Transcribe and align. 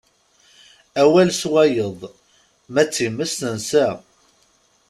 Awal 1.01 1.29
s 1.33 1.41
wayeḍ, 1.51 1.99
ma 2.73 2.83
d 2.87 2.89
times 2.95 3.31
tensa. 3.39 3.87